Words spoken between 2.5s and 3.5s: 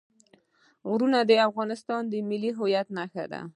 هویت نښه ده.